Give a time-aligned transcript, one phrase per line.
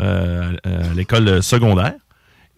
[0.00, 1.94] euh, à l'école secondaire.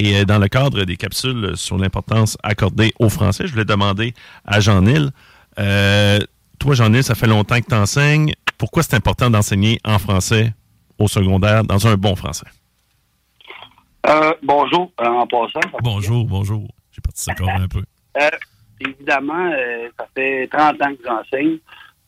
[0.00, 4.14] Et euh, dans le cadre des capsules sur l'importance accordée au français, je voulais demander
[4.46, 5.10] à Jean-Nil,
[5.58, 6.18] euh,
[6.58, 8.32] toi Jean-Nil, ça fait longtemps que tu enseignes.
[8.56, 10.54] Pourquoi c'est important d'enseigner en français
[10.98, 12.46] au secondaire dans un bon français?
[14.06, 15.60] Euh, bonjour, en passant.
[15.82, 16.66] Bonjour, bonjour.
[16.92, 17.82] J'ai parti ça encore un peu.
[18.20, 18.28] Euh,
[18.80, 19.52] évidemment,
[19.96, 21.58] ça fait 30 ans que j'enseigne.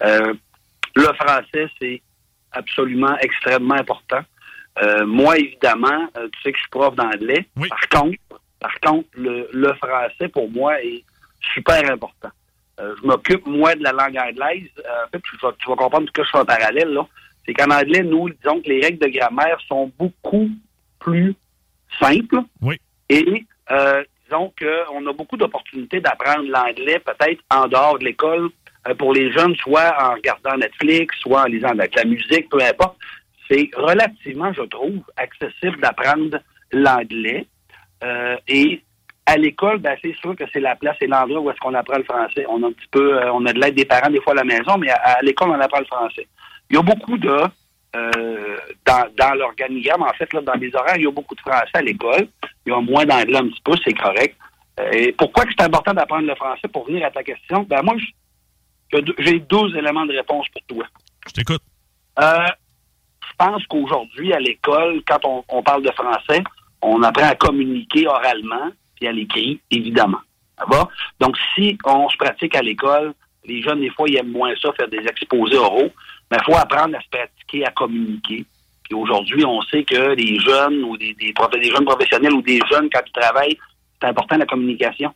[0.00, 2.02] Le français, c'est
[2.50, 4.22] absolument extrêmement important.
[4.80, 7.46] Euh, moi, évidemment, euh, tu sais que je suis prof d'anglais.
[7.68, 8.18] Par contre,
[8.58, 11.04] par contre, le, le français, pour moi, est
[11.54, 12.30] super important.
[12.80, 14.70] Euh, je m'occupe, moi, de la langue anglaise.
[14.78, 17.06] Euh, en fait, tu vas, tu vas comprendre que je fais un parallèle, là.
[17.44, 20.48] C'est qu'en anglais, nous, disons que les règles de grammaire sont beaucoup
[21.00, 21.34] plus
[22.00, 22.38] simples.
[22.62, 22.76] Oui.
[23.08, 28.48] Et euh, disons qu'on a beaucoup d'opportunités d'apprendre l'anglais, peut-être en dehors de l'école,
[28.88, 32.62] euh, pour les jeunes, soit en regardant Netflix, soit en lisant de la musique, peu
[32.62, 32.96] importe.
[33.52, 36.38] C'est relativement, je trouve, accessible d'apprendre
[36.72, 37.46] l'anglais.
[38.02, 38.82] Euh, et
[39.26, 41.98] à l'école, ben, c'est sûr que c'est la place et l'endroit où est-ce qu'on apprend
[41.98, 42.46] le français.
[42.48, 44.36] On a un petit peu, euh, on a de l'aide des parents des fois à
[44.36, 46.26] la maison, mais à, à l'école, on apprend le français.
[46.70, 47.36] Il y a beaucoup de,
[47.94, 51.40] euh, dans, dans l'organigramme, en fait, là, dans les horaires, il y a beaucoup de
[51.40, 52.26] français à l'école.
[52.64, 54.34] Il y a moins d'anglais un petit peu, c'est correct.
[54.92, 57.64] Et pourquoi c'est important d'apprendre le français pour venir à ta question?
[57.64, 57.94] Ben moi,
[58.90, 60.86] j'ai deux- j'ai deux éléments de réponse pour toi.
[61.28, 61.62] Je t'écoute.
[62.18, 62.46] Euh,
[63.42, 66.42] pense qu'aujourd'hui, à l'école, quand on, parle de français,
[66.80, 70.20] on apprend à communiquer oralement puis à l'écrit, évidemment.
[71.18, 73.14] Donc, si on se pratique à l'école,
[73.44, 75.90] les jeunes, des fois, ils aiment moins ça, faire des exposés oraux,
[76.30, 78.44] mais il faut apprendre à se pratiquer, à communiquer.
[78.84, 82.88] Puis aujourd'hui, on sait que les jeunes ou des, des jeunes professionnels ou des jeunes,
[82.92, 83.58] quand ils travaillent,
[84.00, 85.12] c'est important la communication.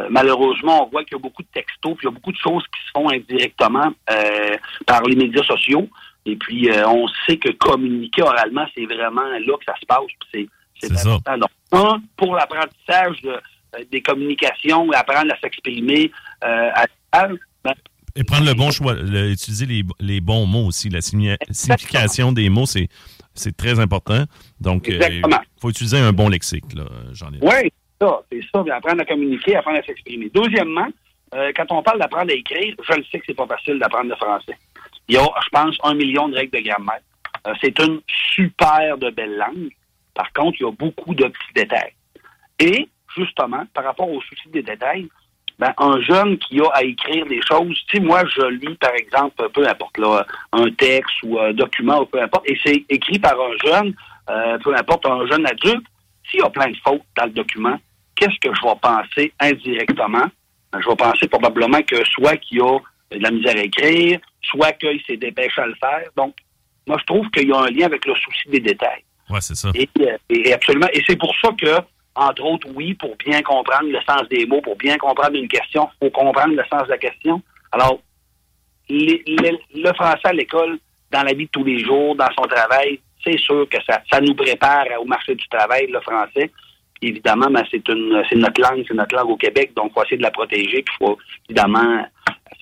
[0.00, 2.32] Euh, malheureusement, on voit qu'il y a beaucoup de textos, puis il y a beaucoup
[2.32, 5.88] de choses qui se font indirectement euh, par les médias sociaux.
[6.26, 10.00] Et puis, euh, on sait que communiquer oralement, c'est vraiment là que ça se passe.
[10.32, 10.46] C'est,
[10.80, 11.38] c'est important.
[11.38, 16.10] Donc, un, pour l'apprentissage de- euh, des communications, apprendre à s'exprimer
[16.44, 16.70] euh,
[17.12, 17.28] à
[17.64, 17.74] ben,
[18.16, 20.88] Et prendre le bon choix, le- utiliser les, les bons mots aussi.
[20.90, 22.88] La signi- signification des mots, c'est,
[23.34, 24.24] c'est très important.
[24.60, 25.22] Donc, il
[25.60, 27.40] faut utiliser un bon lexique, là, Jean-Yves.
[27.42, 27.70] Oui,
[28.00, 30.30] c'est ça, c'est ça, apprendre à communiquer, apprendre à s'exprimer.
[30.34, 30.88] Deuxièmement,
[31.32, 34.16] quand on parle d'apprendre à écrire, je le sais que c'est pas facile d'apprendre le
[34.16, 34.56] français.
[35.10, 37.00] Il y a, je pense, un million de règles de grammaire.
[37.44, 38.00] Euh, c'est une
[38.32, 39.72] super de belle langue.
[40.14, 41.94] Par contre, il y a beaucoup de petits détails.
[42.60, 45.08] Et, justement, par rapport au souci des détails,
[45.58, 49.48] ben, un jeune qui a à écrire des choses, sais, moi, je lis, par exemple,
[49.52, 53.34] peu importe, là, un texte ou un document ou peu importe, et c'est écrit par
[53.34, 53.94] un jeune,
[54.30, 55.86] euh, peu importe, un jeune adulte,
[56.30, 57.76] s'il y a plein de fautes dans le document,
[58.14, 60.28] qu'est-ce que je vais penser indirectement?
[60.72, 62.78] Ben, je vais penser probablement que soit qu'il y a
[63.10, 66.04] de la misère à écrire, soit qu'il s'est dépêché à le faire.
[66.16, 66.34] Donc,
[66.86, 69.02] moi, je trouve qu'il y a un lien avec le souci des détails.
[69.28, 69.70] Ouais, c'est ça.
[69.74, 70.88] Et, euh, et absolument.
[70.92, 71.76] Et c'est pour ça que,
[72.14, 75.88] entre autres, oui, pour bien comprendre le sens des mots, pour bien comprendre une question,
[76.00, 77.40] il faut comprendre le sens de la question.
[77.72, 78.00] Alors,
[78.88, 80.78] les- les- le français à l'école,
[81.12, 84.20] dans la vie de tous les jours, dans son travail, c'est sûr que ça, ça
[84.20, 86.50] nous prépare au marché du travail, le français.
[87.02, 90.02] Évidemment, ben, c'est une c'est notre langue, c'est notre langue au Québec, donc il faut
[90.04, 91.16] essayer de la protéger, il faut
[91.48, 92.06] évidemment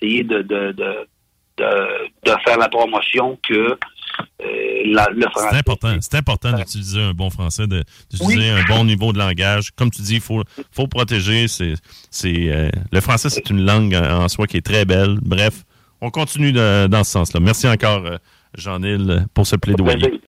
[0.00, 1.08] essayer de, de, de,
[1.58, 1.64] de,
[2.24, 3.54] de faire la promotion que
[4.42, 5.48] euh, la- le français.
[5.52, 5.96] C'est important.
[6.00, 9.70] C'est important d'utiliser un bon français, d'utiliser un bon niveau de langage.
[9.76, 10.42] Comme tu dis, il faut,
[10.72, 11.46] faut protéger.
[11.48, 11.74] C'est,
[12.10, 15.18] c'est, euh, le français, c'est une langue en en soi qui est très belle.
[15.22, 15.64] Bref,
[16.00, 17.40] on continue de- dans ce sens-là.
[17.40, 18.16] Merci encore, euh,
[18.56, 20.20] Jean-Nil, pour ce plaidoyer.